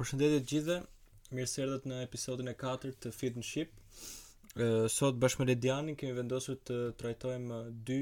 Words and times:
përshëndetje 0.00 0.36
të 0.42 0.46
gjithëve. 0.50 0.76
erdhët 1.62 1.88
në 1.90 1.96
episodin 2.04 2.48
e 2.48 2.54
4 2.62 2.92
të 3.04 3.10
Fit 3.16 3.34
and 3.38 3.44
Ship. 3.44 3.70
Sot 4.96 5.18
bashkë 5.24 5.40
me 5.42 5.46
Ledianin 5.50 5.96
kemi 6.00 6.14
vendosur 6.16 6.56
të 6.66 6.76
trajtojmë 7.00 7.58
dy 7.88 7.98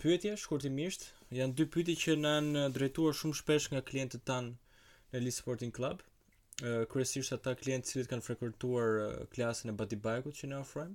pyetje 0.00 0.32
shkurtimisht. 0.44 1.04
Janë 1.40 1.54
dy 1.58 1.66
pyetje 1.74 1.96
që 2.02 2.16
na 2.24 2.32
janë 2.38 2.64
drejtuar 2.78 3.14
shumë 3.18 3.38
shpesh 3.40 3.66
nga 3.72 3.82
klientët 3.88 4.24
tanë 4.24 4.54
në 5.12 5.22
Lee 5.24 5.36
Sporting 5.38 5.72
Club. 5.76 6.00
Kryesisht 6.92 7.36
ata 7.36 7.52
klientë 7.54 7.86
që 7.92 8.06
kanë 8.12 8.26
frekuentuar 8.26 8.88
klasën 9.34 9.70
e 9.72 9.76
Body 9.80 10.00
Bike-ut 10.04 10.34
që 10.40 10.48
ne 10.52 10.56
ofrojmë, 10.64 10.94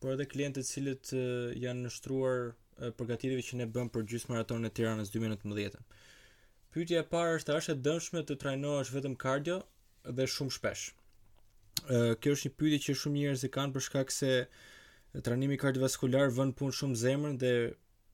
por 0.00 0.12
edhe 0.12 0.26
klientët 0.32 0.64
që 0.66 0.72
cilët 0.74 1.12
janë 1.64 1.86
nështruar 1.86 2.38
përgatitjeve 3.00 3.44
që 3.48 3.52
ne 3.60 3.66
bëm 3.76 3.88
për 3.94 4.04
gjysmë 4.12 4.30
maratonën 4.34 4.68
e 4.68 4.74
Tiranës 4.76 5.08
2019. 5.14 5.88
Pyetja 6.74 7.02
e 7.02 7.06
parë 7.12 7.30
është 7.40 7.52
a 7.52 7.60
është 7.60 7.72
e 7.72 7.78
dëmshme 7.84 8.20
të 8.28 8.34
trajnohesh 8.42 8.90
vetëm 8.96 9.14
kardio 9.22 9.54
dhe 10.18 10.24
shumë 10.34 10.54
shpesh? 10.56 10.82
Ë 11.90 12.12
kjo 12.22 12.34
është 12.36 12.46
një 12.48 12.52
pyetje 12.62 12.78
që 12.84 12.94
shumë 13.00 13.16
njerëz 13.22 13.40
e 13.48 13.48
kanë 13.56 13.74
për 13.76 13.84
shkak 13.86 14.12
se 14.16 14.28
trajnimi 15.28 15.56
kardiovaskular 15.64 16.30
vën 16.36 16.52
punë 16.60 16.76
shumë 16.80 16.98
zemrën 17.00 17.40
dhe 17.42 17.50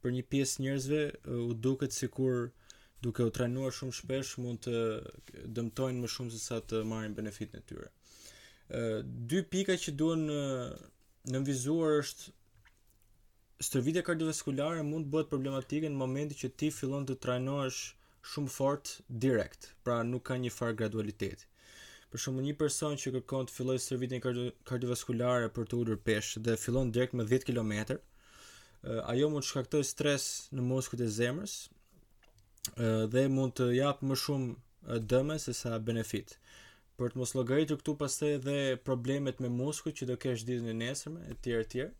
për 0.00 0.14
një 0.16 0.22
pjesë 0.32 0.64
njerëzve 0.64 1.00
u 1.42 1.50
duket 1.66 1.96
sikur 1.98 2.38
duke 3.04 3.26
u 3.28 3.34
trajnuar 3.38 3.76
shumë 3.80 3.98
shpesh 3.98 4.32
mund 4.46 4.62
të 4.64 5.44
dëmtojnë 5.58 6.02
më 6.06 6.10
shumë 6.14 6.34
se 6.36 6.40
sa 6.46 6.62
të 6.70 6.80
marrin 6.94 7.16
benefit 7.20 7.52
e 7.60 7.60
tyre. 7.68 7.90
Ë 8.72 8.80
dy 9.34 9.42
pika 9.52 9.76
që 9.84 9.96
duhen 10.00 10.24
në 10.32 10.40
nënvizuar 11.36 11.98
është 11.98 12.32
stërvitja 13.68 14.06
kardiovaskulare 14.08 14.88
mund 14.94 15.10
të 15.10 15.12
bëhet 15.16 15.30
problematike 15.36 15.92
në 15.92 16.02
momentin 16.06 16.40
që 16.46 16.52
ti 16.62 16.72
fillon 16.80 17.04
të 17.12 17.20
trajnohesh 17.26 17.84
ë 17.92 18.04
shumë 18.32 18.50
fort 18.52 18.90
direkt, 19.06 19.68
pra 19.84 20.00
nuk 20.06 20.24
ka 20.28 20.36
një 20.42 20.50
far 20.54 20.74
gradualitet. 20.78 21.44
Për 22.10 22.22
shumë 22.26 22.44
një 22.48 22.56
person 22.58 22.98
që 23.00 23.12
kërkon 23.16 23.48
të 23.48 23.54
filloj 23.54 23.78
servitin 23.82 24.22
kardiovaskulare 24.24 25.48
për 25.56 25.68
të 25.70 25.80
udrë 25.80 25.96
pesh 26.06 26.36
dhe 26.46 26.58
fillon 26.60 26.92
direkt 26.94 27.16
me 27.18 27.26
10 27.30 27.46
km, 27.48 27.72
ajo 29.10 29.30
mund 29.32 29.46
të 29.46 29.50
shkaktoj 29.52 29.82
stres 29.88 30.26
në 30.56 30.62
muskut 30.70 31.02
e 31.02 31.08
zemrës 31.18 31.56
dhe 33.14 33.26
mund 33.36 33.56
të 33.58 33.70
japë 33.80 34.06
më 34.10 34.20
shumë 34.22 35.00
dëme 35.10 35.36
se 35.42 35.54
sa 35.58 35.78
benefit. 35.88 36.36
Për 36.96 37.12
të 37.12 37.20
mos 37.20 37.34
logaritur 37.36 37.80
këtu 37.82 37.94
pastaj 38.00 38.32
dhe 38.46 38.58
problemet 38.86 39.42
me 39.44 39.50
muskut 39.52 39.98
që 39.98 40.08
do 40.12 40.16
kesh 40.22 40.46
ditën 40.48 40.70
e 40.72 40.76
nesërme, 40.82 41.26
e 41.28 41.36
tjerë, 41.44 41.66
tjerë. 41.74 41.90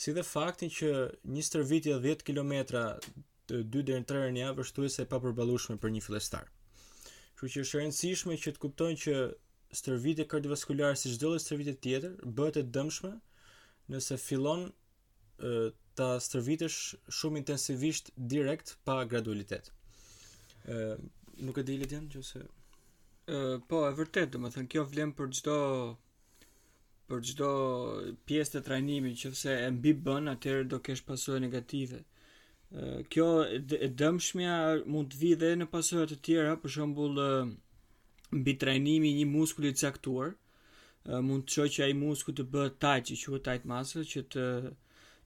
Si 0.00 0.10
dhe 0.16 0.24
faktin 0.26 0.72
që 0.74 0.88
një 1.36 1.42
stërvitje 1.48 2.00
10 2.02 2.24
km 2.26 2.50
të 3.48 3.58
2 3.72 3.82
deri 3.84 3.98
në 4.02 4.06
3 4.08 4.28
në 4.34 4.42
javë 4.44 4.62
është 4.64 4.80
thjesht 4.82 5.02
e 5.02 5.06
papërballueshme 5.10 5.76
për 5.80 5.92
një 5.94 6.02
fillestar. 6.04 6.46
Kështu 7.36 7.50
që 7.54 7.64
është 7.64 7.76
e 7.78 7.82
rëndësishme 7.82 8.36
që 8.44 8.52
të 8.56 8.62
kuptojnë 8.62 9.00
që 9.04 9.16
stërvitja 9.80 10.26
kardiovaskulare 10.30 10.96
si 10.96 11.12
çdo 11.16 11.32
lloj 11.32 11.42
stërvitje 11.44 11.74
tjetër 11.84 12.14
bëhet 12.38 12.60
e 12.62 12.64
dëmshme 12.76 13.10
nëse 13.92 14.18
fillon 14.22 14.64
e, 14.68 14.70
ta 15.98 16.12
stërvitesh 16.26 16.78
shumë 17.18 17.40
intensivisht 17.42 18.12
direkt 18.34 18.76
pa 18.88 19.00
gradualitet. 19.10 19.68
Ë 20.64 20.96
nuk 21.44 21.58
e 21.60 21.66
di 21.66 21.76
letjen 21.80 22.08
nëse 22.12 22.44
ë 22.44 23.40
po 23.68 23.82
e 23.90 23.92
vërtet 23.98 24.32
domethënë 24.34 24.72
kjo 24.72 24.86
vlen 24.94 25.12
për 25.18 25.34
çdo 25.40 25.58
për 27.10 27.20
çdo 27.28 27.48
pjesë 28.28 28.54
të 28.54 28.60
trajnimit, 28.64 29.20
nëse 29.28 29.58
e 29.66 29.70
mbi 29.76 29.92
bën, 30.06 30.32
atëherë 30.32 30.70
do 30.72 30.78
kesh 30.86 31.02
pasojë 31.04 31.42
negative 31.48 32.00
kjo 33.12 33.26
e 33.54 33.88
dëmshmja 33.94 34.54
mund 34.90 35.12
të 35.12 35.18
vijë 35.20 35.36
edhe 35.38 35.50
në 35.60 35.66
pasojat 35.70 36.10
të 36.14 36.16
tjera, 36.26 36.54
për 36.58 36.72
shembull 36.76 37.20
mbi 38.40 38.54
trajnimin 38.58 39.12
e 39.14 39.20
një 39.20 39.26
muskuli 39.30 39.70
të 39.74 39.84
caktuar, 39.86 40.32
mund 41.22 41.46
të 41.48 41.68
që 41.76 41.84
ai 41.86 41.92
muskul 41.98 42.34
të 42.34 42.48
bëhet 42.54 42.80
tight, 42.82 43.12
që 43.14 43.30
quhet 43.30 43.44
tight 43.46 43.68
muscle, 43.70 44.04
që 44.14 44.24
të 44.34 44.46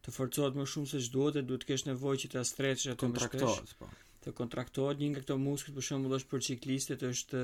të 0.06 0.12
forcohet 0.14 0.56
më 0.58 0.64
shumë 0.72 0.88
se 0.92 0.98
ç'duhet 1.06 1.36
dhe 1.38 1.42
duhet 1.48 1.64
të 1.64 1.68
kesh 1.72 1.84
nevojë 1.88 2.20
që 2.22 2.28
ta 2.34 2.42
stretchesh 2.46 2.92
atë 2.92 3.08
muskul. 3.10 3.56
Po. 3.80 3.88
Të 4.24 4.32
kontraktohet 4.38 5.00
një 5.00 5.08
nga 5.14 5.22
këto 5.24 5.36
muskull 5.42 5.74
për 5.78 5.86
shembull 5.88 6.16
është 6.18 6.30
për 6.34 6.44
ciklistët 6.48 7.02
është 7.08 7.42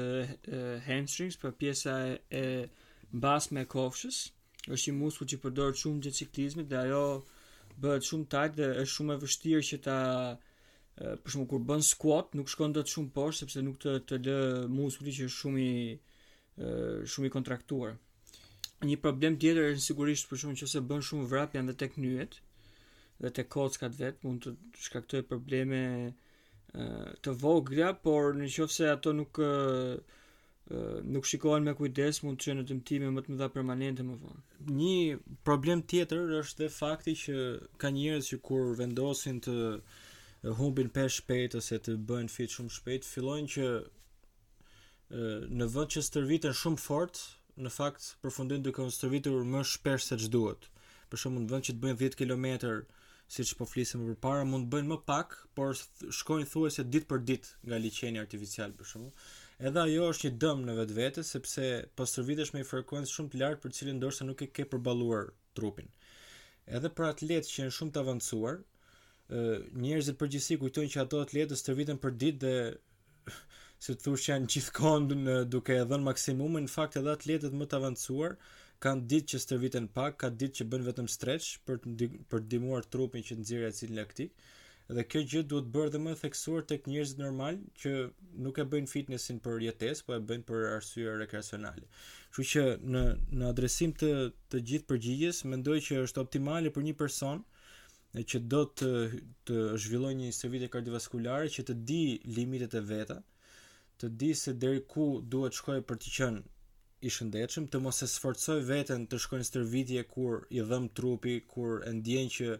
hamstrings, 0.86 1.40
për 1.42 1.56
pjesa 1.60 1.96
e, 2.12 2.20
e 2.30 2.46
me 3.56 3.64
kofshës, 3.74 4.20
është 4.68 4.84
një 4.92 4.96
muskul 5.00 5.28
që 5.32 5.40
përdoret 5.44 5.80
shumë 5.82 6.04
gjatë 6.06 6.20
ciklizmit 6.22 6.70
dhe 6.70 6.78
ajo 6.84 7.02
bëhet 7.82 8.06
shumë 8.08 8.26
tajt 8.34 8.54
dhe 8.60 8.66
është 8.84 8.92
shumë 8.94 9.14
e 9.14 9.20
vështirë 9.24 9.62
që 9.70 9.78
ta 9.86 9.96
për 11.24 11.34
shkak 11.34 11.48
kur 11.50 11.62
bën 11.70 11.82
squat 11.90 12.34
nuk 12.38 12.50
shkon 12.52 12.74
dot 12.76 12.90
shumë 12.94 13.10
poshtë 13.16 13.40
sepse 13.46 13.62
nuk 13.66 13.80
të 13.82 13.94
të 14.10 14.18
lë 14.26 14.36
muskuli 14.74 15.14
që 15.16 15.26
është 15.30 15.38
shumë 15.44 15.64
i 15.70 15.72
shumë 17.12 17.28
i 17.28 17.32
kontraktuar. 17.34 17.96
Një 18.88 18.98
problem 19.06 19.38
tjetër 19.42 19.72
është 19.72 19.86
sigurisht 19.88 20.30
për 20.30 20.42
shkak 20.44 20.68
se 20.74 20.84
bën 20.90 21.02
shumë 21.10 21.28
vrap 21.32 21.56
janë 21.58 21.72
dhe 21.72 21.78
tek 21.82 21.98
nyjet 22.04 22.38
dhe 23.24 23.30
tek 23.38 23.50
kockat 23.56 23.98
vet 23.98 24.22
mund 24.26 24.44
të 24.46 24.54
shkaktojë 24.86 25.26
probleme 25.30 25.82
të 27.24 27.30
vogla, 27.42 27.92
por 28.04 28.34
nëse 28.38 28.88
ato 28.92 29.12
nuk 29.18 29.38
nuk 31.04 31.24
shikohen 31.28 31.64
me 31.68 31.74
kujdes, 31.76 32.22
mund 32.24 32.40
të 32.40 32.46
qenë 32.48 32.62
në 32.62 32.66
dëmtime 32.70 33.08
më 33.12 33.22
të 33.26 33.32
mëdha 33.34 33.48
permanente 33.52 34.04
më 34.10 34.14
vonë. 34.20 34.42
Një 34.72 34.94
problem 35.44 35.82
tjetër 35.92 36.32
është 36.40 36.62
dhe 36.64 36.70
fakti 36.72 37.14
që 37.22 37.34
ka 37.82 37.90
njerëz 37.92 38.30
që 38.30 38.38
kur 38.46 38.70
vendosin 38.78 39.42
të 39.44 39.56
humbin 40.60 40.88
peshë 40.94 41.18
shpejt 41.20 41.58
ose 41.60 41.78
të 41.86 41.98
bëjnë 42.08 42.32
fit 42.32 42.54
shumë 42.56 42.72
shpejt, 42.78 43.04
fillojnë 43.10 43.52
që 43.56 43.68
në 45.52 45.68
vend 45.76 45.92
që 45.96 46.02
stërviten 46.08 46.56
shumë 46.56 46.82
fort, 46.86 47.20
në 47.60 47.70
fakt 47.70 48.08
përfundojnë 48.24 48.64
duke 48.66 48.88
stërvitur 48.98 49.44
më 49.46 49.60
shpesh 49.68 50.08
se 50.10 50.16
ç'duhet. 50.24 50.70
Për 51.12 51.20
shembull, 51.24 51.44
në 51.44 51.52
vend 51.52 51.68
që 51.68 51.74
të 51.76 51.82
bëjnë 51.84 52.00
10 52.08 52.18
kilometër, 52.24 52.80
siç 53.34 53.52
po 53.60 53.68
flisim 53.68 54.00
më 54.08 54.16
parë, 54.24 54.48
mund 54.48 54.66
të 54.68 54.72
bëjnë 54.74 54.90
më 54.94 54.98
pak, 55.08 55.36
por 55.56 55.76
shkojnë 55.76 56.48
thuajse 56.50 56.84
ditë 56.90 57.10
për 57.12 57.20
ditë 57.30 57.52
nga 57.68 57.78
liçeni 57.84 58.20
artificial 58.24 58.72
për 58.80 58.90
shembull 58.90 59.16
Edhe 59.62 59.80
ajo 59.86 60.06
është 60.12 60.26
një 60.28 60.38
dëm 60.42 60.62
në 60.68 60.72
vetvete 60.80 61.22
sepse 61.26 61.66
po 61.98 62.06
stërvitesh 62.10 62.50
me 62.54 62.64
frekuencë 62.66 63.10
shumë 63.14 63.28
të 63.32 63.40
lartë 63.42 63.62
për 63.64 63.74
cilën 63.76 64.00
se 64.16 64.24
nuk 64.28 64.40
e 64.42 64.46
ke 64.56 64.64
përballuar 64.72 65.28
trupin. 65.58 65.88
Edhe 66.78 66.90
për 67.00 67.04
atletë 67.10 67.48
që 67.52 67.62
janë 67.62 67.74
shumë 67.76 67.92
të 67.96 68.00
avancuar, 68.02 68.58
ë 69.38 69.44
njerëzit 69.84 70.18
përgjithësi 70.22 70.58
kujtojnë 70.62 70.90
që 70.96 71.00
ato 71.04 71.20
atletë 71.26 71.52
të 71.52 71.60
stërviten 71.60 72.00
për 72.06 72.10
ditë 72.24 72.40
dhe 72.42 72.56
si 73.78 73.94
të 73.94 74.02
thush 74.02 74.26
që 74.26 74.32
janë 74.32 74.50
gjithë 74.54 74.74
kondën 74.80 75.30
duke 75.54 75.78
edhe 75.84 76.00
në 76.00 76.06
maksimumin, 76.10 76.66
në 76.66 76.74
fakt 76.74 76.98
edhe 77.00 77.14
atletët 77.14 77.54
më 77.60 77.70
të 77.70 77.78
avancuar 77.78 78.36
kanë 78.84 79.06
ditë 79.12 79.30
që 79.34 79.42
stërviten 79.46 79.86
pak, 79.98 80.18
kanë 80.24 80.38
ditë 80.42 80.58
që 80.62 80.66
bën 80.72 80.88
vetëm 80.90 81.06
stretch 81.18 81.54
për 81.68 81.80
për 81.86 82.42
të 82.42 82.46
ndihmuar 82.48 82.90
trupin 82.94 83.22
që 83.30 83.38
nxjerr 83.38 83.70
acidin 83.70 84.02
laktik 84.02 84.34
dhe 84.96 85.04
kjo 85.10 85.20
gjë 85.32 85.40
duhet 85.50 85.68
bërë 85.74 85.92
dhe 85.94 86.00
më 86.02 86.12
theksuar 86.20 86.64
tek 86.70 86.84
njerëzit 86.90 87.20
normal 87.20 87.56
që 87.82 87.92
nuk 88.46 88.60
e 88.62 88.66
bëjnë 88.74 88.90
fitnessin 88.92 89.40
për 89.46 89.64
jetesë, 89.68 90.04
po 90.06 90.14
e 90.16 90.20
bëjnë 90.28 90.46
për 90.50 90.66
arsye 90.76 91.16
rekreacionale. 91.22 91.86
Kështu 92.34 92.46
që 92.50 92.64
në 92.94 93.02
në 93.40 93.48
adresim 93.50 93.94
të 94.00 94.12
të 94.52 94.60
gjithë 94.70 94.88
përgjigjes, 94.92 95.42
mendoj 95.54 95.78
që 95.88 95.98
është 96.06 96.22
optimale 96.24 96.72
për 96.76 96.86
një 96.88 96.94
person 97.02 97.42
që 98.30 98.40
do 98.54 98.60
të 98.78 98.90
të 99.50 99.58
zhvilloj 99.84 100.14
një 100.20 100.28
shërbim 100.38 100.68
kardiovaskulare 100.76 101.50
që 101.56 101.64
të 101.68 101.74
di 101.90 102.00
limitet 102.38 102.76
e 102.78 102.84
veta, 102.92 103.16
të 104.00 104.12
di 104.22 104.30
se 104.40 104.54
deri 104.64 104.84
ku 104.94 105.08
duhet 105.34 105.58
shkojë 105.60 105.82
për 105.88 105.98
të 106.04 106.12
qenë 106.18 106.44
i 107.04 107.10
shëndetshëm, 107.14 107.66
të 107.68 107.82
mos 107.84 107.98
e 108.04 108.08
sforcoj 108.14 108.60
veten 108.70 109.08
të 109.10 109.18
shkojnë 109.24 109.44
në 109.44 109.50
stërvitje 109.50 110.06
kur 110.14 110.38
i 110.58 110.62
dhëm 110.70 110.86
trupi, 110.98 111.36
kur 111.54 111.82
e 111.88 111.92
ndjen 111.98 112.30
që 112.38 112.56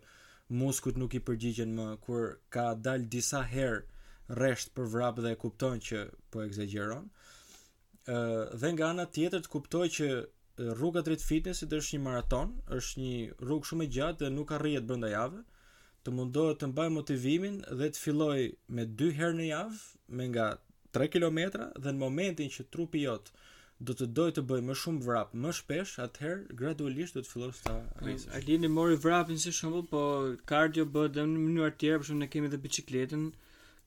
muskut 0.53 0.97
nuk 0.99 1.15
i 1.15 1.19
përgjigjen 1.25 1.71
më, 1.75 1.87
kur 2.05 2.39
ka 2.53 2.75
dal 2.75 3.09
disa 3.09 3.43
herë 3.43 4.37
resht 4.41 4.75
për 4.75 4.89
vrap 4.93 5.17
dhe 5.21 5.31
e 5.33 5.37
kupton 5.41 5.81
që 5.81 6.05
po 6.31 6.43
egzageron. 6.45 7.09
Dhe 8.61 8.71
nga 8.77 8.89
ana 8.91 9.07
tjetër 9.07 9.41
të 9.45 9.49
kuptoj 9.53 9.89
që 9.97 10.09
rruga 10.79 11.03
drejt 11.05 11.23
fitnessit 11.23 11.73
është 11.73 11.97
një 11.97 12.03
maraton, 12.05 12.53
është 12.77 13.01
një 13.01 13.15
rrugë 13.43 13.69
shumë 13.71 13.85
e 13.85 13.91
gjatë 13.97 14.25
dhe 14.25 14.31
nuk 14.37 14.53
arrijet 14.59 14.87
brenda 14.87 15.09
javë. 15.13 15.41
Të 16.05 16.13
mundohet 16.13 16.61
të 16.61 16.69
mbaj 16.73 16.89
motivimin 16.93 17.61
dhe 17.81 17.89
të 17.95 18.01
filloj 18.05 18.39
me 18.77 18.85
dy 18.85 19.09
herë 19.21 19.39
në 19.41 19.47
javë, 19.49 19.81
me 20.19 20.29
nga 20.35 20.51
3 20.99 21.09
kilometra 21.15 21.71
dhe 21.83 21.93
në 21.93 21.99
momentin 22.05 22.53
që 22.57 22.69
trupi 22.71 23.05
jotë 23.07 23.41
do 23.89 23.95
të 23.99 24.07
doj 24.17 24.29
të 24.35 24.43
bëj 24.49 24.61
më 24.67 24.75
shumë 24.81 25.01
vrap, 25.05 25.33
më 25.45 25.53
shpesh, 25.59 25.95
atëherë 26.05 26.55
gradualisht 26.61 27.17
do 27.17 27.23
të 27.25 27.31
fillosh 27.31 27.63
ta 27.65 27.73
mm, 27.79 27.89
rrisësh. 28.05 28.33
Alini 28.39 28.69
mori 28.75 28.99
vrapin 29.05 29.41
si 29.45 29.53
shemb, 29.57 29.81
po 29.91 30.03
cardio 30.53 30.85
bëhet 30.97 31.17
në 31.19 31.25
në 31.33 31.43
mënyrë 31.47 31.73
tjera, 31.81 31.99
për 32.03 32.09
shembull 32.09 32.23
ne 32.25 32.29
kemi 32.35 32.51
edhe 32.53 32.61
biçikletën, 32.67 33.25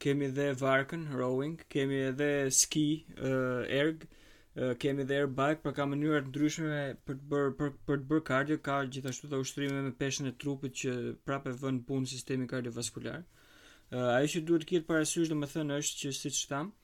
kemi 0.05 0.27
edhe 0.27 0.47
varkën, 0.63 1.05
rowing, 1.21 1.55
kemi 1.75 2.01
edhe 2.11 2.27
ski, 2.61 2.83
uh, 3.15 3.63
erg, 3.79 4.03
uh, 4.03 4.73
kemi 4.85 5.05
edhe 5.05 5.21
air 5.21 5.29
bike, 5.39 5.63
pra 5.63 5.73
ka 5.79 5.85
mënyra 5.93 6.19
të 6.27 6.33
ndryshme 6.33 6.81
për 7.07 7.19
të 7.21 7.27
bërë 7.35 7.53
për, 7.61 7.71
për 7.91 8.01
të 8.03 8.09
bërë 8.11 8.25
cardio, 8.33 8.57
ka 8.67 8.81
gjithashtu 8.97 9.29
edhe 9.31 9.39
ushtrime 9.45 9.85
me 9.87 9.93
peshën 10.03 10.27
e 10.27 10.33
trupit 10.43 10.75
që 10.83 10.97
prapë 11.29 11.55
vën 11.63 11.79
punë 11.89 12.11
sistemi 12.15 12.49
kardiovaskular. 12.53 13.23
Uh, 13.23 14.17
ajo 14.17 14.33
që 14.35 14.43
duhet 14.51 14.67
të 14.67 14.69
kjetë 14.73 14.91
parasysh, 14.91 15.31
do 15.31 15.39
të 15.39 15.49
thënë 15.55 15.79
është 15.85 16.01
që 16.03 16.13
siç 16.23 16.41
thamë, 16.51 16.75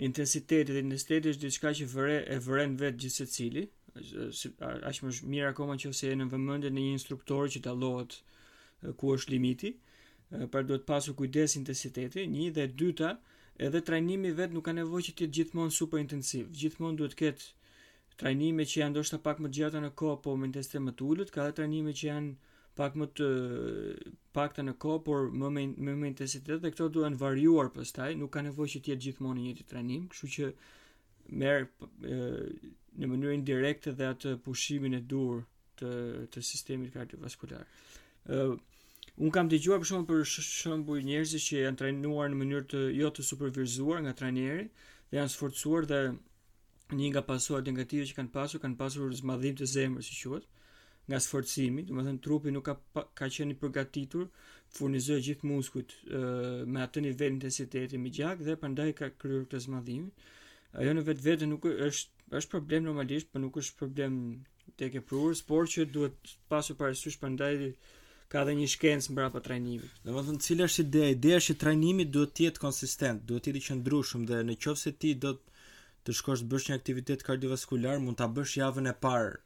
intensitetit 0.00 0.72
dhe 0.74 0.80
intensitetit 0.80 1.30
është 1.34 1.46
diçka 1.46 1.72
që 1.78 1.86
vëre 1.92 2.14
e 2.34 2.38
vëren 2.46 2.76
vetë 2.80 3.00
gjithë 3.02 3.24
secili. 3.24 3.64
Aq 3.92 5.02
më 5.04 5.12
mirë 5.34 5.50
akoma 5.52 5.76
nëse 5.76 6.08
je 6.10 6.16
në 6.16 6.28
vëmendje 6.32 6.70
në 6.72 6.80
një 6.84 6.92
instruktor 6.98 7.50
që 7.52 7.60
dallohet 7.66 8.18
ku 9.00 9.12
është 9.14 9.32
limiti, 9.34 9.74
por 10.54 10.64
duhet 10.64 10.86
pasur 10.88 11.14
kujdes 11.18 11.56
intensiteti, 11.60 12.24
një 12.26 12.48
dhe 12.56 12.64
dyta, 12.80 13.10
edhe 13.60 13.82
trajnimi 13.84 14.32
vet 14.38 14.52
nuk 14.56 14.64
ka 14.64 14.72
nevojë 14.72 15.10
që 15.10 15.16
të 15.18 15.24
jetë 15.26 15.34
gjithmonë 15.38 15.76
super 15.78 16.00
intensiv. 16.00 16.48
Gjithmonë 16.56 16.98
duhet 17.02 17.12
të 17.14 17.18
ketë 17.20 17.50
trajnime 18.22 18.64
që 18.68 18.78
janë 18.80 18.94
ndoshta 18.96 19.18
pak 19.26 19.42
më 19.44 19.50
gjata 19.58 19.82
në 19.84 19.92
kohë, 20.00 20.22
po 20.24 20.34
me 20.36 20.48
intensitet 20.48 20.80
më 20.86 20.96
të 20.96 21.04
ulët, 21.12 21.30
ka 21.34 21.44
edhe 21.46 21.58
trajnime 21.60 21.92
që 22.00 22.08
janë 22.08 22.51
pak 22.78 22.94
më 22.96 23.06
të 23.18 23.26
pakta 24.36 24.62
në 24.64 24.72
kohë, 24.80 25.00
por 25.06 25.26
më 25.40 25.48
me 25.56 25.94
më 26.02 26.10
intensitet 26.12 26.62
dhe 26.62 26.70
këto 26.72 26.86
duhen 26.94 27.18
varijuar 27.20 27.68
pastaj, 27.74 28.12
nuk 28.20 28.30
ka 28.36 28.42
nevojë 28.46 28.72
që 28.74 28.80
të 28.86 28.90
jetë 28.92 29.04
gjithmonë 29.06 29.40
në 29.40 29.48
njëjtë 29.48 29.66
trajnim, 29.72 30.06
kështu 30.12 30.30
që 30.36 30.48
merr 31.42 31.66
në 33.02 33.08
mënyrë 33.12 33.34
indirekte 33.38 33.92
dhe 33.98 34.08
atë 34.14 34.32
pushimin 34.46 34.96
e 34.98 35.02
dur 35.12 35.42
të 35.82 35.90
të 36.32 36.44
sistemit 36.52 36.94
kardiovaskular. 36.96 37.66
ë 38.28 38.44
uh, 38.44 38.60
Un 39.22 39.28
kam 39.30 39.48
dëgjuar 39.52 39.80
për 39.82 39.88
shembull 39.90 40.06
për 40.24 40.44
shembull 40.48 41.02
njerëz 41.04 41.32
që 41.46 41.58
janë 41.66 41.78
trajnuar 41.82 42.30
në 42.32 42.36
mënyrë 42.42 42.66
të 42.72 42.78
jo 42.96 43.10
të 43.12 43.24
supervizuar 43.28 43.98
nga 44.06 44.12
trajneri 44.20 44.62
dhe 45.10 45.18
janë 45.18 45.32
sforcuar 45.34 45.84
dhe 45.90 45.98
një 46.96 47.10
nga 47.12 47.22
pasojat 47.28 47.68
negative 47.68 48.06
që 48.08 48.16
kanë 48.18 48.32
pasur 48.38 48.62
kanë 48.62 48.78
pasur 48.80 49.12
zmadhim 49.20 49.58
të 49.60 49.68
zemrës 49.74 50.08
si 50.08 50.16
quhet 50.22 50.48
nga 51.10 51.18
sforcimi, 51.20 51.82
do 51.86 51.94
të 51.96 52.04
thënë 52.08 52.20
trupi 52.24 52.52
nuk 52.54 52.66
ka 52.68 52.76
ka 53.18 53.26
qenë 53.36 53.54
i 53.56 53.58
përgatitur 53.62 54.28
furnizoj 54.76 55.18
gjithë 55.26 55.48
muskujt 55.50 55.94
uh, 55.94 56.62
me 56.72 56.82
atë 56.84 57.02
nivel 57.08 57.34
intensiteti 57.36 57.98
me 57.98 58.12
gjak 58.18 58.44
dhe 58.46 58.54
prandaj 58.62 58.92
ka 59.00 59.08
krijuar 59.24 59.48
këtë 59.48 59.60
zmadhim. 59.66 60.04
Ajo 60.78 60.94
në 60.94 61.02
vetvete 61.10 61.48
nuk 61.50 61.66
është 61.70 62.20
është 62.38 62.50
problem 62.54 62.86
normalisht, 62.86 63.28
por 63.32 63.42
nuk 63.44 63.58
është 63.60 63.74
problem 63.80 64.14
tek 64.80 64.94
e 64.96 65.02
prurës, 65.04 65.42
por 65.50 65.66
që 65.68 65.84
duhet 65.92 66.30
pasur 66.48 66.78
parasysh 66.78 67.18
prandaj 67.20 67.52
ka 68.32 68.46
dhe 68.48 68.54
një 68.56 68.70
shkencë 68.76 69.12
mbrapa 69.12 69.42
trajnimit. 69.44 69.90
Dhe 70.06 70.14
më 70.14 70.22
thënë, 70.28 70.44
cilë 70.46 70.68
është 70.70 70.86
ideja? 70.86 71.10
Ideja 71.18 71.40
është 71.42 71.52
që 71.52 71.60
trajnimit 71.66 72.14
duhet 72.14 72.32
tjetë 72.38 72.62
konsistent, 72.62 73.26
duhet 73.28 73.44
tjetë 73.50 73.64
që 73.66 73.76
ndrushëm 73.82 74.22
dhe 74.30 74.38
në 74.48 74.56
ti 75.04 75.12
do 75.26 75.34
të 76.06 76.14
shkosh 76.18 76.40
të 76.40 76.48
bësh 76.54 76.70
një 76.70 76.78
aktivitet 76.80 77.24
kardiovaskular, 77.28 78.00
mund 78.00 78.16
ta 78.22 78.30
bësh 78.38 78.56
javën 78.64 78.88
e 78.88 78.96
parë 79.06 79.36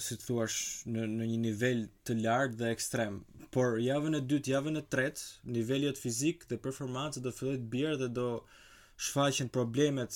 si 0.00 0.14
të 0.16 0.22
thuash 0.26 0.58
në, 0.86 1.04
në 1.18 1.24
një 1.32 1.38
nivel 1.42 1.80
të 2.06 2.16
lartë 2.22 2.58
dhe 2.60 2.68
ekstrem. 2.74 3.16
Por 3.54 3.78
javën 3.82 4.18
e 4.18 4.24
dytë, 4.30 4.52
javën 4.54 4.78
e 4.78 4.82
tretë, 4.92 5.22
niveli 5.54 5.88
i 5.90 5.96
fizik 5.96 6.44
dhe 6.50 6.58
performanca 6.62 7.20
do 7.24 7.32
fillojë 7.34 7.60
të 7.64 7.70
bjerë 7.72 7.98
dhe 8.04 8.08
do 8.20 8.28
shfaqen 9.08 9.48
problemet 9.54 10.14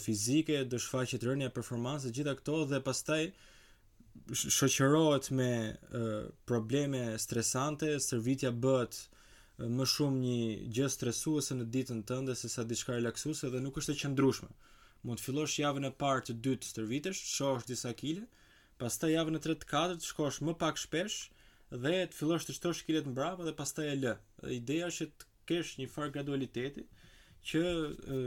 fizike, 0.00 0.62
do 0.68 0.78
shfaqet 0.80 1.24
rënja 1.24 1.50
e 1.50 1.52
performancës, 1.56 2.12
gjitha 2.14 2.34
këto 2.38 2.62
dhe 2.72 2.80
pastaj 2.84 3.24
shoqërohet 4.32 5.28
me 5.34 5.50
probleme 6.48 7.04
stresante, 7.18 7.90
stërvitja 8.00 8.52
bëhet 8.64 9.00
më 9.74 9.84
shumë 9.90 10.20
një 10.24 10.38
gjë 10.78 10.88
stresuese 10.90 11.54
në 11.58 11.66
ditën 11.74 12.00
tënde 12.08 12.34
se 12.38 12.48
sa 12.50 12.64
diçka 12.66 12.96
relaksuese 12.96 13.50
dhe 13.52 13.60
nuk 13.62 13.76
është 13.82 13.92
e 13.96 14.00
qëndrueshme. 14.04 14.48
Mund 15.04 15.20
të 15.20 15.26
fillosh 15.26 15.58
javën 15.60 15.90
e 15.90 15.92
parë 16.00 16.26
të 16.30 16.34
dytë 16.46 16.70
stërvitesh, 16.72 17.20
shohësh 17.36 17.66
disa 17.68 17.90
kile, 17.98 18.24
pastaj 18.84 19.14
javën 19.14 19.32
në 19.38 19.40
tretë 19.40 19.62
të 19.64 19.68
katërt 19.70 20.04
shkosh 20.04 20.42
më 20.44 20.52
pak 20.60 20.76
shpesh 20.80 21.14
dhe 21.84 21.92
të 22.12 22.18
fillosh 22.18 22.44
të 22.48 22.54
shtosh 22.58 22.82
kilet 22.84 23.06
mbrapa 23.08 23.46
dhe 23.46 23.54
pastaj 23.60 23.86
e 23.92 23.94
lë. 24.00 24.10
Ideja 24.58 24.90
është 24.92 25.06
të 25.22 25.28
kesh 25.48 25.70
një 25.80 25.86
farë 25.94 26.12
gradualiteti 26.18 26.82
që 27.48 27.62
e, 27.64 28.18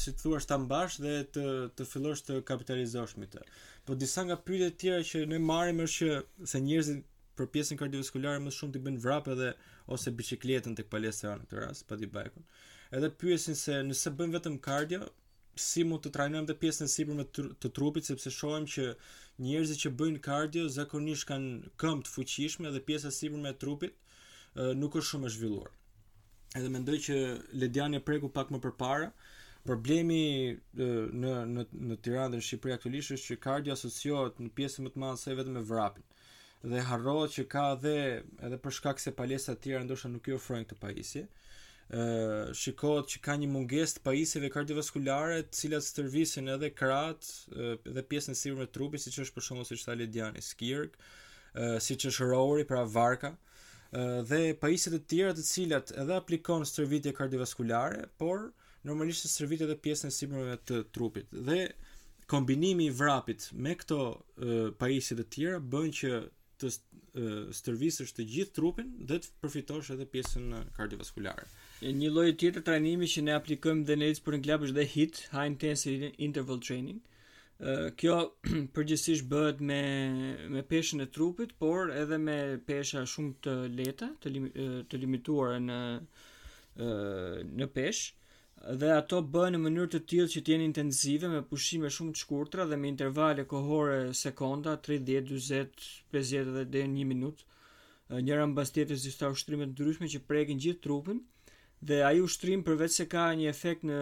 si 0.00 0.12
të 0.14 0.22
thua 0.22 0.40
është 0.40 0.52
të 0.54 0.58
mbash 0.64 0.96
dhe 1.04 1.14
të, 1.36 1.44
të 1.76 1.88
fillosh 1.90 2.24
të 2.28 2.38
kapitalizosh 2.48 3.16
më 3.20 3.28
të. 3.36 3.44
Po 3.86 3.98
disa 4.00 4.24
nga 4.28 4.38
pyrjet 4.48 4.80
tjera 4.80 5.04
që 5.10 5.26
ne 5.34 5.42
marim 5.50 5.84
është 5.84 5.98
që 6.08 6.50
se 6.54 6.62
njërzit 6.64 7.04
për 7.36 7.52
pjesën 7.54 7.80
kardiovaskulare 7.82 8.40
më 8.46 8.54
shumë 8.56 8.74
të 8.78 8.84
bënë 8.86 9.04
vrapë 9.04 9.34
edhe 9.36 9.52
ose 9.92 10.12
bicikletën 10.20 10.76
të 10.78 10.86
këpalesë 10.88 11.26
e 11.26 11.30
anë 11.34 11.44
këtë 11.44 11.60
rrasë, 11.60 11.88
pa 11.90 12.00
di 12.00 12.08
bajkun. 12.16 12.46
Edhe 12.96 13.10
pyesin 13.20 13.58
se 13.66 13.82
nëse 13.90 14.12
bënë 14.16 14.38
vetëm 14.40 14.56
kardio, 14.64 15.04
si 15.56 15.84
mund 15.88 16.04
të 16.04 16.10
trajnojmë 16.12 16.48
dhe 16.50 16.56
pjesën 16.60 16.84
e 16.84 16.92
sipërme 16.92 17.24
të 17.32 17.70
trupit 17.76 18.04
sepse 18.06 18.30
shohim 18.36 18.66
që 18.72 18.84
njerëzit 19.44 19.80
që 19.84 19.92
bëjnë 20.00 20.20
cardio 20.26 20.66
zakonisht 20.74 21.26
kanë 21.30 21.72
këmbë 21.80 22.06
të 22.08 22.12
fuqishme 22.12 22.72
dhe 22.74 22.82
pjesa 22.88 23.08
e 23.08 23.16
sipërme 23.18 23.52
e 23.54 23.58
trupit 23.62 23.96
nuk 24.82 24.98
është 25.00 25.10
shumë 25.14 25.28
e 25.28 25.32
zhvilluar. 25.36 25.72
Edhe 26.60 26.68
mendoj 26.72 26.98
që 27.08 27.16
Ledian 27.62 27.96
e 27.98 28.02
preku 28.04 28.30
pak 28.36 28.52
më 28.54 28.60
përpara. 28.68 29.08
Problemi 29.66 30.20
në 30.76 31.32
në 31.52 31.64
në 31.72 31.96
Tiranë 32.04 32.34
dhe 32.34 32.38
në 32.38 32.44
Shqipëri 32.48 32.74
aktualisht 32.76 33.16
është 33.16 33.32
që 33.32 33.40
cardio 33.48 33.74
asociohet 33.74 34.38
në 34.44 34.52
pjesën 34.58 34.84
më 34.86 34.92
të 34.94 35.02
madhe 35.02 35.22
se 35.22 35.34
vetëm 35.40 35.56
me 35.58 35.62
vrapin. 35.72 36.04
Dhe 36.66 36.84
harrohet 36.90 37.34
që 37.38 37.44
ka 37.54 37.64
edhe 37.78 37.96
edhe 38.48 38.60
për 38.66 38.76
shkak 38.78 39.02
se 39.02 39.12
palestra 39.18 39.56
të 39.56 39.64
tjera 39.70 39.82
ndoshta 39.88 40.12
nuk 40.12 40.28
i 40.30 40.36
ofrojnë 40.36 40.68
këtë 40.70 40.78
pajisje 40.84 41.24
shikohet 41.90 43.06
që 43.10 43.20
ka 43.22 43.34
një 43.38 43.46
mungesë 43.48 43.98
të 43.98 44.00
pajisjeve 44.06 44.48
kardiovaskulare, 44.50 45.36
të 45.46 45.60
cilat 45.60 45.84
stërvisin 45.86 46.48
edhe 46.50 46.70
krahët 46.74 47.28
dhe 47.86 48.02
pjesën 48.10 48.34
e 48.34 48.34
sipërme 48.40 48.66
të 48.66 48.72
trupit, 48.78 49.00
siç 49.04 49.20
është 49.22 49.34
për 49.36 49.42
shembull 49.48 49.66
siç 49.68 49.84
thalet 49.86 50.10
Diani 50.14 50.42
Skirk, 50.42 50.96
uh, 50.96 51.78
siç 51.80 52.08
është 52.10 52.28
rori, 52.32 52.64
pra 52.66 52.84
Varka, 52.84 53.34
dhe 54.26 54.52
pajisje 54.60 54.90
të 54.92 54.98
tjera 55.08 55.32
të 55.32 55.42
cilat 55.46 55.92
edhe 56.02 56.16
aplikon 56.18 56.64
stërvitje 56.66 57.12
kardiovaskulare, 57.14 58.08
por 58.20 58.48
normalisht 58.84 59.24
e 59.24 59.30
stërvit 59.30 59.62
edhe 59.62 59.76
pjesën 59.78 60.10
e 60.10 60.16
sipërme 60.16 60.56
të 60.68 60.80
trupit. 60.92 61.30
Dhe 61.46 61.68
kombinimi 62.28 62.90
i 62.90 62.90
vrapit 62.98 63.46
me 63.54 63.76
këto 63.78 64.00
uh, 64.02 64.58
pajisje 64.80 65.20
të 65.20 65.28
tjera 65.36 65.62
bën 65.62 65.94
që 65.96 66.12
të 66.60 66.70
stërvisësh 67.56 68.12
të 68.16 68.24
gjithë 68.32 68.54
trupin 68.56 68.90
dhe 69.10 69.16
të 69.22 69.32
përfitosh 69.42 69.92
edhe 69.94 70.06
pjesën 70.12 70.50
kardiovaskulare. 70.76 71.46
Një 72.00 72.10
lloj 72.12 72.26
tjetër 72.40 72.64
trajnimi 72.66 73.08
që 73.12 73.24
ne 73.26 73.34
aplikojmë 73.40 73.84
dhe 73.88 73.96
ne 74.02 74.08
për 74.28 74.38
nglab 74.40 74.64
është 74.68 74.78
dhe 74.78 74.86
HIIT, 74.92 75.22
High 75.34 75.50
Intensity 75.52 76.10
Interval 76.28 76.60
Training. 76.68 77.02
kjo 78.00 78.14
përgjithsisht 78.76 79.24
bëhet 79.30 79.60
me 79.68 79.78
me 80.54 80.60
peshën 80.72 81.00
e 81.00 81.06
trupit, 81.16 81.54
por 81.60 81.88
edhe 82.00 82.18
me 82.24 82.34
pesha 82.68 83.00
shumë 83.12 83.32
të 83.44 83.54
lehta, 83.78 84.10
të, 84.20 84.32
lim, 84.34 84.48
të 84.90 85.00
limituara 85.04 85.56
në 85.70 85.78
në 87.56 87.68
peshë 87.78 88.25
dhe 88.80 88.88
ato 88.96 89.18
bëhen 89.34 89.54
në 89.54 89.58
mënyrë 89.62 89.90
të 89.94 89.98
tillë 90.10 90.30
që 90.34 90.40
të 90.44 90.52
jenë 90.52 90.66
intensive 90.66 91.28
me 91.32 91.40
pushime 91.50 91.90
shumë 91.96 92.14
të 92.16 92.22
shkurtra 92.22 92.64
dhe 92.70 92.78
me 92.84 92.88
intervale 92.92 93.44
kohore 93.50 93.98
sekonda 94.20 94.72
30, 94.88 95.28
40, 95.32 95.90
50 96.16 96.54
dhe 96.56 96.64
deri 96.76 96.88
në 96.94 97.04
1 97.04 97.10
minutë. 97.12 97.44
Njëra 98.26 98.46
mbas 98.52 98.72
tjetrës 98.74 99.04
disa 99.06 99.30
ushtrime 99.34 99.68
të 99.68 99.74
ndryshme 99.74 100.08
që 100.12 100.22
prekin 100.30 100.60
gjithë 100.62 100.82
trupin 100.86 101.20
dhe 101.88 102.00
ai 102.08 102.18
ushtrim 102.24 102.64
përveç 102.66 102.96
se 103.00 103.06
ka 103.12 103.28
një 103.38 103.50
efekt 103.52 103.84
në 103.90 103.98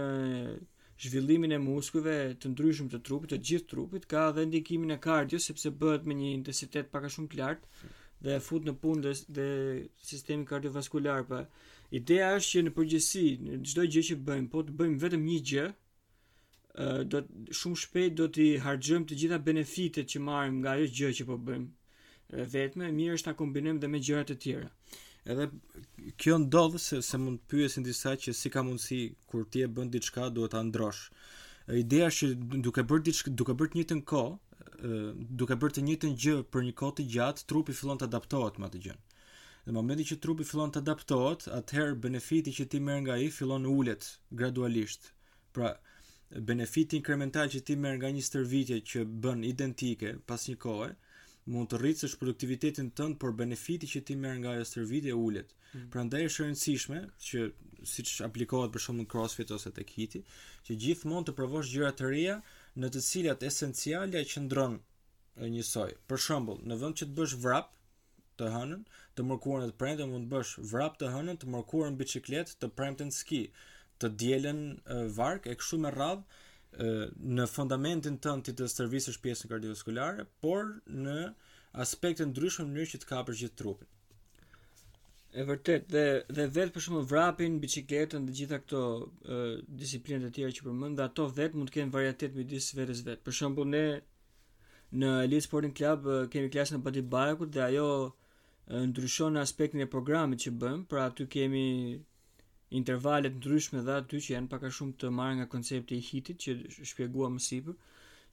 zhvillimin 1.04 1.56
e 1.56 1.60
muskujve 1.60 2.14
të 2.40 2.52
ndryshëm 2.54 2.88
të 2.92 3.02
trupit, 3.04 3.32
të 3.34 3.38
gjithë 3.48 3.68
trupit, 3.74 4.04
ka 4.08 4.28
edhe 4.32 4.44
ndikimin 4.48 4.94
e 4.94 5.00
kardio 5.06 5.40
sepse 5.42 5.72
bëhet 5.82 6.06
me 6.08 6.16
një 6.20 6.30
intensitet 6.38 6.88
pak 6.94 7.08
a 7.08 7.12
shumë 7.16 7.30
të 7.34 7.42
lartë 7.42 7.92
dhe 8.22 8.34
e 8.38 8.42
fut 8.46 8.66
në 8.66 8.74
punë 8.82 9.14
dhe, 9.36 9.46
sistemi 10.08 10.46
kardiovaskular. 10.48 11.24
Pra, 11.28 11.40
ideja 12.02 12.32
është 12.38 12.52
që 12.56 12.64
në 12.66 12.74
përgjësi, 12.78 13.24
në 13.48 13.58
gjdo 13.66 13.86
gjë 13.94 14.04
që 14.10 14.18
bëjmë, 14.28 14.50
po 14.54 14.64
të 14.68 14.76
bëjmë 14.78 15.00
vetëm 15.04 15.24
një 15.30 15.38
gjë, 15.52 15.66
do 17.14 17.20
të, 17.22 17.56
shumë 17.60 17.80
shpejt 17.84 18.16
do 18.18 18.28
të 18.34 18.48
hargjëm 18.64 19.04
të 19.06 19.18
gjitha 19.20 19.38
benefitet 19.48 20.08
që 20.10 20.22
marim 20.28 20.56
nga 20.60 20.72
ajo 20.74 20.88
gjë 20.98 21.12
që 21.20 21.26
po 21.28 21.36
bëjmë 21.48 22.44
vetme, 22.54 22.88
mirë 22.98 23.18
është 23.18 23.28
ta 23.30 23.36
kombinim 23.38 23.78
dhe 23.82 23.90
me 23.92 24.00
gjërat 24.06 24.32
e 24.34 24.38
tjera. 24.46 24.70
Edhe 25.24 25.46
kjo 26.20 26.34
ndodh 26.42 26.74
se, 26.82 26.98
se 27.00 27.16
mund 27.20 27.44
pyesin 27.48 27.86
disa 27.86 28.16
që 28.24 28.34
si 28.36 28.50
ka 28.52 28.60
mundësi 28.66 28.98
kur 29.30 29.46
ti 29.48 29.62
e 29.64 29.68
bën 29.76 29.88
diçka 29.94 30.26
duhet 30.36 30.52
ta 30.56 30.60
ndrosh. 30.66 31.04
Ideja 31.80 32.10
është 32.10 32.32
që 32.32 32.60
duke 32.66 32.84
bërë 32.90 33.06
diçka, 33.06 33.32
duke 33.38 33.54
të 33.60 33.70
njëjtën 33.78 34.02
kohë, 34.10 34.53
duke 35.40 35.56
bërë 35.60 35.76
të 35.78 35.82
njëjtën 35.86 36.14
gjë 36.24 36.34
për 36.54 36.64
një 36.68 36.74
kohë 36.80 36.94
të 37.00 37.04
gjatë, 37.14 37.44
trupi 37.50 37.74
fillon 37.78 38.00
të 38.00 38.08
adaptohet 38.10 38.58
me 38.60 38.68
atë 38.68 38.80
gjë. 38.86 38.96
Në 39.66 39.74
momentin 39.78 40.08
që 40.10 40.18
trupi 40.24 40.44
fillon 40.48 40.72
të 40.74 40.82
adaptohet, 40.84 41.46
atëherë 41.58 41.96
benefiti 42.06 42.52
që 42.58 42.66
ti 42.72 42.80
merr 42.84 43.00
nga 43.06 43.14
ai 43.16 43.30
fillon 43.32 43.64
ulet 43.70 44.08
gradualisht. 44.40 45.10
Pra, 45.56 45.70
benefiti 46.50 46.98
inkremental 47.00 47.48
që 47.52 47.62
ti 47.68 47.76
merr 47.80 47.96
nga 48.02 48.10
një 48.12 48.26
stërvitje 48.28 48.80
që 48.92 49.06
bën 49.24 49.44
identike 49.48 50.14
pas 50.28 50.44
një 50.50 50.58
kohe, 50.66 50.90
mund 51.52 51.70
të 51.72 51.80
rritësh 51.80 52.18
produktivitetin 52.20 52.90
tënd, 52.96 53.18
por 53.20 53.32
benefiti 53.40 53.88
që 53.94 54.00
ti 54.08 54.16
merr 54.20 54.40
nga 54.42 54.52
ajo 54.56 54.68
stërvitje 54.68 55.14
ulet. 55.20 55.50
Hmm. 55.72 55.88
Prandaj 55.92 56.22
është 56.28 56.40
e 56.40 56.46
rëndësishme 56.48 57.00
që 57.28 57.46
siç 57.94 58.12
aplikohet 58.24 58.72
për 58.76 58.84
shkakun 58.86 59.08
CrossFit 59.12 59.50
ose 59.56 59.72
tek 59.76 59.92
që 60.64 60.76
gjithmonë 60.80 61.28
të 61.28 61.32
provosh 61.36 61.68
gjëra 61.74 61.90
të 61.96 62.06
reja, 62.08 62.36
në 62.82 62.88
të 62.94 63.00
cilat 63.06 63.44
esencialja 63.46 64.20
që 64.30 64.40
ndron 64.48 64.72
njësoj. 65.38 65.92
Për 66.10 66.22
shembull, 66.24 66.62
në 66.70 66.78
vënd 66.80 66.98
që 67.00 67.06
të 67.08 67.16
bësh 67.18 67.34
vrap 67.44 67.68
të 68.40 68.48
hënën, 68.54 68.80
të 69.18 69.26
mërkuar 69.28 69.62
në 69.64 69.68
të 69.70 69.76
premëtën, 69.82 70.10
mund 70.12 70.26
të 70.26 70.32
bësh 70.34 70.54
vrap 70.72 70.96
të 70.98 71.10
hënën, 71.14 71.38
të 71.44 71.50
mërkuar 71.56 71.92
në 71.94 72.00
biciklet, 72.02 72.54
të 72.60 72.72
premten 72.80 73.12
ski, 73.18 73.42
të 74.02 74.10
djelen 74.24 74.64
vark, 75.20 75.46
e 75.46 75.54
këshu 75.60 75.78
me 75.86 75.92
radhë 75.94 76.90
në 77.38 77.46
fundamentin 77.54 78.18
të 78.24 78.34
në 78.40 78.46
të 78.48 78.56
të 78.64 78.68
servisës 78.74 79.20
pjesën 79.24 79.52
kardioskulare, 79.54 80.26
por 80.44 80.72
në 81.06 81.18
aspekte 81.86 82.26
dryshme 82.40 82.66
në 82.68 82.72
mënyrë 82.74 82.96
që 82.96 83.04
të 83.04 83.12
kapër 83.14 83.38
gjithë 83.44 83.60
trupit. 83.62 83.90
E 85.38 85.42
vërtet 85.46 85.88
dhe 85.92 86.02
dhe 86.34 86.44
vetë 86.56 86.72
për 86.74 86.82
shembull 86.84 87.06
vrapin, 87.12 87.54
biçikletën 87.62 88.26
dhe 88.26 88.32
gjitha 88.40 88.58
këto 88.64 88.80
uh, 89.04 89.54
disiplinat 89.80 90.28
e 90.28 90.34
tjera 90.36 90.52
që 90.58 90.66
përmend, 90.66 91.00
ato 91.04 91.24
vetë 91.38 91.58
mund 91.58 91.70
të 91.70 91.74
kenë 91.76 91.94
varietet 91.96 92.36
midis 92.38 92.68
vetës 92.78 93.00
vetë. 93.08 93.22
Për 93.28 93.34
shembull 93.38 93.66
ne 93.72 93.80
në 95.02 95.10
Elite 95.24 95.46
Sporting 95.48 95.74
Club 95.80 96.06
uh, 96.12 96.18
kemi 96.34 96.52
klasën 96.56 96.78
e 96.78 96.82
bodybuilding 96.84 97.10
barakut 97.16 97.50
dhe 97.56 97.64
ajo 97.64 97.88
ndryshon 98.90 99.34
në 99.36 99.42
aspektin 99.46 99.82
e 99.84 99.88
programit 99.94 100.44
që 100.46 100.52
bëmë, 100.62 100.86
pra 100.92 101.08
aty 101.10 101.26
kemi 101.36 101.64
intervalet 102.82 103.34
ndryshme 103.40 103.82
dhe 103.88 103.96
aty 104.04 104.20
që 104.28 104.34
janë 104.36 104.52
paka 104.54 104.70
shumë 104.78 104.94
të 105.02 105.10
marrë 105.18 105.40
nga 105.40 105.48
koncepti 105.56 105.98
i 105.98 106.04
hitit 106.12 106.38
që 106.44 106.86
shpjegua 106.92 107.32
më 107.34 107.42
sipër, 107.48 107.76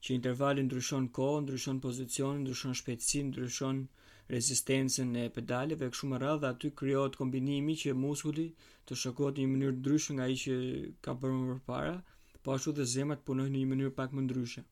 që 0.06 0.14
intervali 0.20 0.64
ndryshon 0.70 1.10
kohë, 1.18 1.42
ndryshon 1.48 1.82
pozicion, 1.88 2.40
ndryshon 2.46 2.78
shpejtësi, 2.82 3.24
ndryshon 3.32 3.82
uh, 3.88 3.90
rezistencën 4.30 5.14
e 5.16 5.30
pedaleve 5.32 5.88
kështu 5.90 6.08
më 6.12 6.20
radh 6.22 6.46
aty 6.50 6.70
krijohet 6.78 7.16
kombinimi 7.20 7.74
që 7.82 7.94
muskuli 7.98 8.46
të 8.86 8.96
shokohet 9.02 9.38
në 9.38 9.44
një 9.46 9.50
mënyrë 9.54 9.78
ndryshe 9.80 10.14
nga 10.16 10.28
ai 10.28 10.36
që 10.42 10.56
ka 11.04 11.14
bërë 11.22 11.40
më 11.50 11.58
parë, 11.66 11.96
po 12.42 12.54
ashtu 12.54 12.72
dhe 12.78 12.86
zemrat 12.94 13.24
punojnë 13.26 13.52
në 13.54 13.58
një 13.62 13.70
mënyrë 13.72 13.94
pak 13.98 14.14
më 14.16 14.24
ndryshe. 14.26 14.62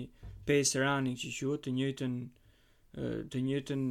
pace 0.48 0.82
running 0.84 1.16
që 1.22 1.30
quhet 1.38 1.64
të 1.68 1.76
njëjtën 1.80 2.18
të 2.96 3.40
njëjtën 3.46 3.82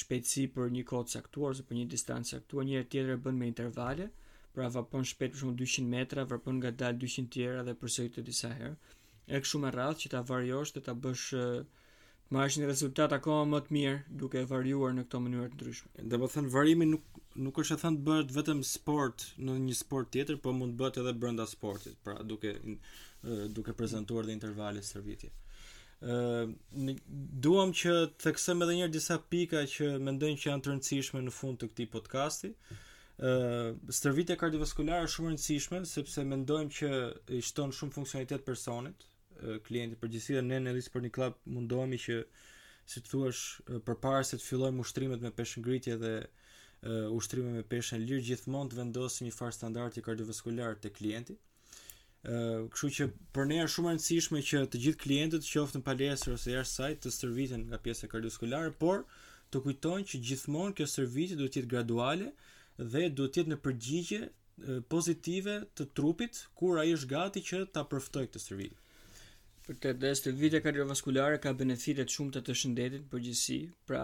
shpejtësi 0.00 0.44
për 0.54 0.70
një 0.76 0.80
kohë 0.90 1.06
caktuar 1.12 1.52
ose 1.54 1.62
për 1.66 1.76
një 1.78 1.84
distancë 1.92 2.38
caktuar, 2.40 2.64
një 2.66 2.72
herë 2.80 2.88
tjetër 2.94 3.20
bën 3.26 3.36
me 3.42 3.46
intervale, 3.50 4.08
pra 4.56 4.66
vapon 4.76 5.06
shpejt 5.10 5.34
për 5.36 5.42
shkak 5.44 5.60
200 5.60 5.84
metra, 5.92 6.24
vrapon 6.30 6.58
ngadalë 6.58 6.98
200 7.04 7.28
tjera 7.36 7.62
dhe 7.68 7.76
përsëri 7.82 8.10
të 8.16 8.24
disa 8.30 8.50
herë 8.58 8.72
e 9.30 9.40
kështu 9.42 9.60
me 9.62 9.70
radhë 9.74 10.00
që 10.02 10.10
ta 10.14 10.22
variosh 10.28 10.72
dhe 10.74 10.82
ta 10.88 10.94
bësh 10.98 11.26
të 11.30 12.32
marrësh 12.34 12.56
një 12.60 12.70
rezultat 12.70 13.12
akoma 13.14 13.44
më 13.54 13.60
të 13.66 13.74
mirë 13.76 14.18
duke 14.22 14.40
e 14.40 14.48
variuar 14.50 14.94
në 14.96 15.04
këto 15.06 15.20
mënyra 15.20 15.50
të 15.50 15.58
ndryshme. 15.58 15.90
dhe 15.98 16.08
të 16.16 16.20
po 16.22 16.28
thënë 16.34 16.52
variimi 16.56 16.88
nuk 16.94 17.20
nuk 17.46 17.60
është 17.62 17.76
e 17.76 17.80
thënë 17.82 17.98
të 18.00 18.06
bëhet 18.08 18.34
vetëm 18.38 18.62
sport 18.70 19.26
në 19.46 19.58
një 19.66 19.76
sport 19.78 20.10
tjetër, 20.12 20.38
por 20.44 20.56
mund 20.56 20.74
të 20.74 20.80
bëhet 20.80 20.98
edhe 21.02 21.12
brenda 21.22 21.46
sportit, 21.48 21.96
pra 22.04 22.16
duke 22.32 22.56
duke 23.56 23.72
prezantuar 23.78 24.26
dhe 24.26 24.34
intervale 24.34 24.82
shërbimi. 24.88 25.30
Ëm 26.12 26.88
duam 27.46 27.70
që 27.80 27.92
të 28.12 28.24
theksem 28.26 28.62
edhe 28.66 28.74
një 28.80 28.88
disa 28.96 29.20
pika 29.32 29.62
që 29.74 29.92
mendojnë 30.08 30.40
që 30.42 30.48
janë 30.50 30.64
të 30.66 30.72
rëndësishme 30.72 31.22
në 31.26 31.34
fund 31.38 31.60
të 31.62 31.68
këtij 31.72 31.90
podcasti. 31.94 32.54
Uh, 33.22 33.76
stërvitja 33.94 34.34
kardiovaskulare 34.40 35.04
është 35.06 35.14
shumë 35.14 35.30
rëndësishme 35.30 35.82
sepse 35.86 36.24
mendojmë 36.26 36.72
që 36.78 36.90
i 37.38 37.40
shton 37.46 37.70
shumë 37.76 37.94
funksionalitet 38.00 38.42
personit, 38.44 39.04
klientit 39.66 39.98
përgjithsi 40.00 40.34
dhe 40.38 40.42
ne 40.46 40.58
në 40.62 40.74
listë 40.76 40.94
për 40.96 41.04
një 41.06 41.12
klap 41.16 41.38
mundohemi 41.54 41.98
që 42.00 42.18
si 42.92 43.02
të 43.02 43.08
thuash 43.10 43.42
për 43.88 43.98
parë 44.04 44.26
se 44.28 44.38
të 44.40 44.46
fillojmë 44.46 44.82
ushtrimet 44.84 45.24
me 45.24 45.30
peshë 45.38 45.62
ngritje 45.62 45.96
dhe 46.02 46.12
uh, 46.18 47.06
ushtrime 47.16 47.54
me 47.56 47.64
peshën 47.74 48.02
lirë 48.04 48.26
gjithmonë 48.28 48.72
të 48.72 48.80
vendosim 48.82 49.26
një 49.28 49.34
farë 49.36 49.56
standardi 49.60 50.04
kardiovaskular 50.08 50.78
të 50.84 50.94
klienti 51.00 51.38
Uh, 52.30 52.68
kështu 52.70 52.88
që 52.94 53.04
për 53.34 53.46
ne 53.50 53.56
është 53.64 53.72
shumë 53.74 53.88
e 53.88 53.92
rëndësishme 53.96 54.40
që 54.46 54.58
të 54.70 54.78
gjithë 54.84 54.98
klientët 55.02 55.42
që 55.42 55.62
në 55.74 55.80
palesër 55.88 56.36
ose 56.36 56.52
jashtë 56.52 56.76
sajtë 56.76 57.02
të 57.02 57.10
sërvitin 57.16 57.64
nga 57.72 57.80
pjesë 57.82 58.06
e 58.06 58.60
por 58.78 59.02
të 59.50 59.62
kujtojnë 59.64 60.06
që 60.12 60.20
gjithmonë 60.28 60.76
kjo 60.78 60.86
sërvitit 60.92 61.40
duhet 61.42 61.58
jetë 61.58 61.70
graduale 61.72 62.28
dhe 62.78 63.02
duhet 63.18 63.40
jetë 63.40 63.50
në 63.50 63.58
përgjigje 63.64 64.20
pozitive 64.94 65.56
të 65.74 65.88
trupit 65.98 66.44
kur 66.60 66.78
ai 66.78 66.92
është 66.94 67.10
gati 67.16 67.42
që 67.50 67.64
ta 67.74 67.82
përftojë 67.90 68.30
këtë 68.30 68.44
shërbim. 68.46 68.78
Për 69.66 69.76
të 69.82 69.90
dhe 70.02 70.08
stërvitja 70.18 70.58
kardiovaskulare 70.62 71.36
ka 71.42 71.50
benefitet 71.58 72.10
shumë 72.14 72.34
të 72.36 72.40
të 72.46 72.54
shëndetit 72.60 73.04
për 73.12 73.20
gjithësi, 73.26 73.58
pra 73.90 74.00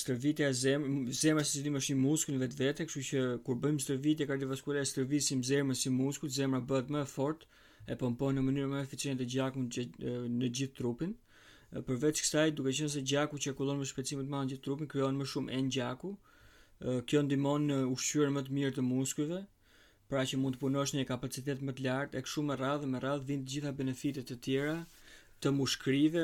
stërvitja 0.00 0.48
zemë, 0.60 1.12
zemë 1.18 1.40
e 1.40 1.44
si 1.50 1.58
zidim 1.58 1.78
është 1.80 1.94
një 1.94 2.00
muskull 2.04 2.34
në 2.34 2.40
vetë 2.42 2.58
vetë, 2.62 2.86
këshu 2.88 3.02
që 3.10 3.20
kur 3.46 3.60
bëjmë 3.66 3.84
stërvitja 3.84 4.26
kardiovaskulare, 4.32 4.82
stërvisim 4.90 5.44
zemë 5.50 5.70
e 5.70 5.78
si 5.82 5.92
muskull, 5.98 6.32
zemëra 6.38 6.66
bëhet 6.72 6.90
më 6.96 7.04
e 7.04 7.10
fort, 7.12 7.46
e 7.86 7.96
pompon 8.00 8.34
në 8.38 8.42
mënyrë 8.48 8.72
më 8.74 8.82
eficient 8.88 9.22
të 9.22 9.28
gjakun 9.36 9.70
në, 9.70 10.50
gjithë 10.58 10.76
trupin, 10.82 11.14
përveç 11.86 12.24
kësaj 12.26 12.48
duke 12.58 12.74
qenë 12.74 12.90
se 12.96 13.04
gjaku 13.14 13.40
që 13.44 13.52
e 13.54 13.58
kulon 13.60 13.80
më 13.84 13.88
shpecim 13.92 14.24
të 14.26 14.30
malë 14.34 14.48
në 14.48 14.52
gjithë 14.54 14.66
trupin, 14.66 14.90
kryon 14.94 15.22
më 15.22 15.30
shumë 15.34 15.56
en 15.60 15.70
gjaku, 15.78 16.12
kjo 17.12 17.24
ndimon 17.30 17.70
në 17.70 17.80
më 18.38 18.46
të 18.50 18.58
mirë 18.58 18.76
të 18.80 18.88
muskujve, 18.90 19.44
pra 20.14 20.22
që 20.30 20.36
mund 20.38 20.54
të 20.54 20.60
punosh 20.62 20.92
një 20.94 21.02
kapacitet 21.08 21.58
më 21.66 21.72
të 21.74 21.84
lartë, 21.88 22.18
e 22.18 22.20
këshu 22.24 22.42
me 22.46 22.54
radhë, 22.58 22.86
me 22.90 22.98
radhë 23.02 23.24
vinë 23.30 23.42
të 23.44 23.50
gjitha 23.52 23.70
benefitet 23.80 24.28
të 24.30 24.36
tjera, 24.46 24.74
të 25.42 25.50
mushkrive, 25.58 26.22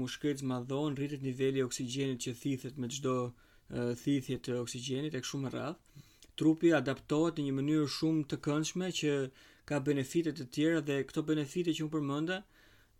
mushkrits 0.00 0.44
ma 0.50 0.58
dhonë, 0.70 0.98
rritet 0.98 1.24
nivelli 1.24 1.62
oksigenit 1.64 2.20
që 2.26 2.34
thithet 2.42 2.76
me 2.82 2.90
gjdo 2.92 3.14
uh, 3.30 3.94
thithje 4.02 4.36
të 4.44 4.58
oksigenit, 4.66 5.16
e 5.16 5.22
këshu 5.24 5.40
me 5.46 5.52
radhë. 5.54 6.04
Trupi 6.36 6.74
adaptohet 6.76 7.40
në 7.40 7.46
një 7.46 7.56
mënyrë 7.60 7.88
shumë 7.96 8.26
të 8.28 8.40
këndshme 8.44 8.92
që 9.00 9.14
ka 9.70 9.80
benefitet 9.88 10.36
të 10.42 10.48
tjera 10.58 10.84
dhe 10.88 10.98
këto 11.08 11.24
benefitet 11.32 11.78
që 11.78 11.88
më 11.88 11.94
përmënda, 11.96 12.38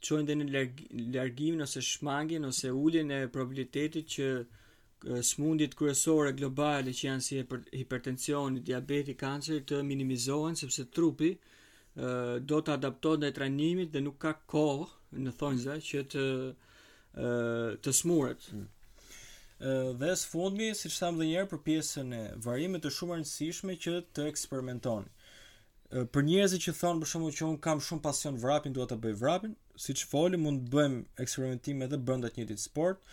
qojnë 0.07 0.31
dhe 0.31 0.39
në 0.41 0.65
largimin 1.19 1.67
ose 1.69 1.85
shmangin 1.93 2.49
ose 2.49 2.73
ullin 2.83 3.13
e 3.13 3.21
probabilitetit 3.37 4.09
që 4.17 4.33
smundit 5.23 5.75
kryesore 5.79 6.33
globale 6.37 6.93
që 6.95 7.07
janë 7.09 7.25
si 7.25 7.37
hipertensioni, 7.41 7.79
hipertension, 7.83 8.59
diabeti, 8.65 9.15
kancer, 9.19 9.63
të 9.67 9.81
minimizohen 9.87 10.55
sepse 10.59 10.85
trupi 10.95 11.33
do 12.49 12.61
të 12.65 12.77
adaptohet 12.77 13.21
ndaj 13.23 13.33
trajnimit 13.37 13.91
dhe 13.93 14.01
nuk 14.05 14.21
ka 14.23 14.33
kohë, 14.51 14.87
në 15.23 15.33
thonjë 15.41 15.79
që 15.89 16.05
të 16.13 16.27
të 17.85 17.93
smuret. 17.93 18.45
ë 18.49 18.59
mm. 18.59 18.69
Dhe 20.01 20.13
së 20.19 20.27
fundmi, 20.31 20.71
siç 20.75 20.95
tham 20.99 21.19
edhe 21.19 21.27
një 21.29 21.35
herë 21.39 21.51
për 21.53 21.59
pjesën 21.67 22.15
e 22.17 22.21
varëmesë 22.47 22.83
të 22.87 22.91
shumë 22.99 23.19
rëndësishme 23.19 23.77
që 23.85 23.93
të 24.17 24.25
eksperimenton. 24.31 25.05
Për 26.15 26.25
njerëzit 26.29 26.65
që 26.65 26.73
thon, 26.81 27.03
për 27.05 27.11
shembull, 27.13 27.35
që 27.37 27.45
un 27.51 27.59
kam 27.67 27.83
shumë 27.85 28.03
pasion 28.07 28.41
vrapin, 28.43 28.73
duat 28.75 28.91
të 28.95 28.97
bëj 29.05 29.15
vrapin, 29.21 29.53
siç 29.85 30.03
foli, 30.11 30.41
mund 30.41 30.65
të 30.67 30.73
bëjmë 30.75 31.05
eksperimentime 31.27 31.85
edhe 31.87 32.01
brenda 32.01 32.33
të 32.33 32.41
njëjtit 32.41 32.65
sport 32.65 33.05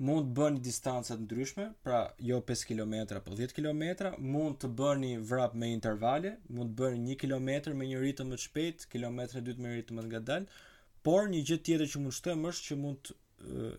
mund 0.00 0.26
të 0.30 0.34
bëni 0.34 0.60
distanca 0.62 1.14
të 1.14 1.22
ndryshme, 1.22 1.66
pra 1.86 1.98
jo 2.26 2.40
5 2.48 2.66
km 2.66 2.94
apo 3.18 3.34
10 3.38 3.52
km, 3.54 4.08
mund 4.18 4.56
të 4.62 4.70
bëni 4.78 5.12
vrap 5.22 5.54
me 5.54 5.68
intervale, 5.72 6.34
mund 6.48 6.72
të 6.72 6.80
bëni 6.80 7.14
1 7.16 7.20
km 7.20 7.76
me 7.78 7.86
një 7.86 8.00
ritëm 8.02 8.32
më 8.32 8.36
të 8.40 8.46
shpejt, 8.48 8.86
kilometra 8.90 9.40
dytë 9.46 9.62
me 9.66 9.74
ritëm 9.76 9.96
më 9.96 10.02
të 10.02 10.08
ngadalë, 10.08 10.62
por 11.06 11.28
një 11.30 11.44
gjë 11.46 11.60
tjetër 11.68 11.92
që 11.94 12.00
mund 12.04 12.16
të 12.18 12.32
them 12.32 12.48
është 12.50 12.66
që 12.70 12.78
mund 12.82 13.04
të 13.04 13.70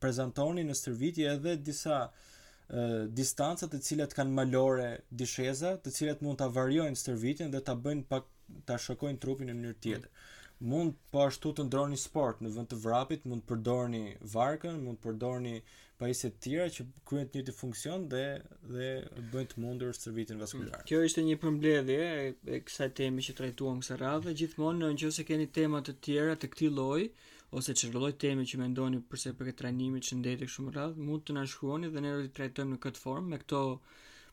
prezantoni 0.00 0.62
në 0.64 0.74
stërvitje 0.78 1.26
edhe 1.34 1.56
disa 1.66 1.98
e, 2.70 3.04
distanca 3.12 3.66
të 3.68 3.82
cilat 3.84 4.14
kanë 4.16 4.32
malore 4.38 4.90
disheza, 5.10 5.74
të 5.84 5.90
cilat 5.96 6.22
mund 6.24 6.38
ta 6.40 6.46
variojnë 6.54 6.96
stërvitjen 7.00 7.50
dhe 7.52 7.60
ta 7.66 7.74
bëjnë 7.76 8.06
pak 8.08 8.30
ta 8.68 8.78
shokojnë 8.80 9.20
trupin 9.22 9.50
në 9.50 9.58
mënyrë 9.58 9.80
tjetër. 9.84 10.06
Mm 10.06 10.32
mund 10.62 10.92
po 11.12 11.24
ashtu 11.28 11.50
të 11.58 11.64
ndroni 11.68 11.96
sport 12.00 12.42
në 12.44 12.50
vend 12.56 12.68
të 12.72 12.76
vrapit, 12.84 13.24
mund 13.30 13.42
të 13.44 13.48
përdorni 13.52 14.02
varkën, 14.34 14.76
mund 14.84 15.00
të 15.00 15.06
përdorni 15.08 15.54
pajisje 16.02 16.30
të 16.34 16.42
tjera 16.46 16.66
që 16.76 16.86
kryejnë 17.10 17.30
të 17.32 17.38
njëjtë 17.40 17.54
funksion 17.58 18.06
dhe 18.12 18.22
dhe 18.74 18.88
bëjnë 19.34 19.50
të 19.54 19.64
mundur 19.64 19.92
shërbimin 19.98 20.42
vaskular. 20.44 20.84
Kjo 20.90 21.00
ishte 21.08 21.24
një 21.26 21.36
përmbledhje 21.44 22.00
e 22.58 22.60
kësaj 22.68 22.90
teme 23.00 23.26
që 23.28 23.36
trajtuam 23.40 23.82
kësaj 23.82 24.00
radhe. 24.04 24.34
Gjithmonë 24.42 24.82
në 24.84 24.92
nëse 24.96 25.26
keni 25.30 25.48
tema 25.58 25.82
të 25.86 25.96
tjera 26.08 26.38
të 26.44 26.50
këtij 26.54 26.72
lloji 26.78 27.10
ose 27.58 27.74
çdo 27.80 27.92
lloj 28.04 28.14
teme 28.24 28.46
që 28.50 28.62
mendoni 28.62 29.02
përse 29.10 29.34
për 29.38 29.50
këtë 29.50 29.62
trajnimin 29.64 30.02
që 30.04 30.10
shëndetit 30.12 30.48
kështu 30.48 30.66
më 30.68 30.74
radh, 30.78 30.96
mund 31.08 31.26
të 31.26 31.38
na 31.40 31.44
shkruani 31.54 31.90
dhe 31.94 32.00
ne 32.06 32.16
do 32.18 32.24
të 32.28 32.32
trajtojmë 32.40 32.74
në 32.74 32.80
këtë 32.86 33.02
formë 33.06 33.34
me 33.34 33.38
këto 33.42 33.60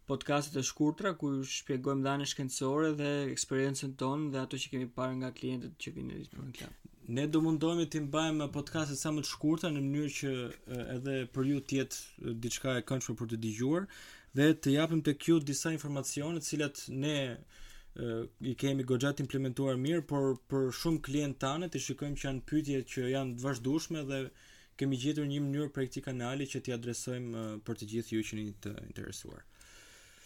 podcastet 0.07 0.55
e 0.59 0.63
shkurtra 0.65 1.13
ku 1.17 1.29
shpjegojmë 1.49 2.05
dhënë 2.07 2.27
shkencore 2.31 2.87
dhe 2.99 3.09
eksperiencën 3.31 3.91
tonë 4.01 4.31
dhe 4.33 4.39
ato 4.43 4.59
që 4.61 4.71
kemi 4.73 4.87
parë 4.95 5.17
nga 5.21 5.29
klientët 5.39 5.75
që 5.83 5.93
vinë 5.97 6.11
në 6.13 6.17
Rizbron 6.19 6.53
Club. 6.57 6.89
Ne 7.17 7.25
do 7.27 7.41
mundohemi 7.45 7.85
të 7.91 8.01
mbajmë 8.05 8.47
podcastet 8.55 8.99
sa 9.01 9.11
më 9.13 9.23
të 9.25 9.31
shkurtra 9.35 9.71
në 9.75 9.81
mënyrë 9.85 10.13
që 10.19 10.33
edhe 10.97 11.15
për 11.35 11.49
ju 11.51 11.61
të 11.69 11.79
jetë 11.81 12.33
diçka 12.45 12.75
e 12.79 12.85
këndshme 12.89 13.17
për 13.19 13.31
të 13.33 13.41
dëgjuar 13.45 13.87
dhe 14.39 14.47
të 14.63 14.75
japim 14.77 15.01
tek 15.07 15.27
ju 15.29 15.39
disa 15.43 15.73
informacione 15.75 16.39
të 16.41 16.49
cilat 16.51 16.83
ne 17.03 17.15
i 18.47 18.53
kemi 18.55 18.85
gojjat 18.87 19.19
implementuar 19.19 19.75
mirë, 19.75 20.05
por 20.07 20.37
për 20.49 20.69
shumë 20.77 21.01
klientë 21.07 21.39
tanë 21.43 21.67
të 21.73 21.81
shikojmë 21.87 22.21
që 22.21 22.27
janë 22.29 22.45
pyetje 22.47 22.79
që 22.93 23.09
janë 23.15 23.35
të 23.35 23.43
vazhdueshme 23.49 24.05
dhe 24.11 24.21
kemi 24.79 24.99
gjetur 25.03 25.27
një 25.27 25.41
mënyrë 25.43 25.73
praktike 25.75 26.05
kanali 26.07 26.47
që 26.47 26.63
t'i 26.65 26.77
adresojmë 26.77 27.43
për 27.67 27.81
të 27.81 27.89
gjithë 27.93 28.15
ju 28.15 28.23
që 28.29 28.37
jeni 28.39 28.55
të 28.63 28.71
interesuar. 28.87 29.43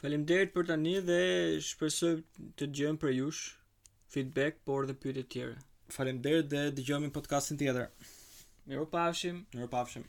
Faleminderit 0.06 0.52
për 0.56 0.66
tani 0.70 0.92
dhe 1.06 1.16
shpresoj 1.68 2.10
të 2.38 2.68
dëgjojmë 2.70 3.00
për 3.04 3.14
jush 3.16 3.40
feedback 4.16 4.60
por 4.70 4.86
dhe 4.90 4.94
pyetje 5.06 5.24
të 5.26 5.32
tjera. 5.38 5.56
Faleminderit 5.96 6.52
dhe 6.52 6.62
dëgjojmë 6.82 7.10
podcastin 7.18 7.58
tjetër. 7.64 8.14
Mirupafshim. 8.74 9.42
Mirupafshim. 9.58 10.06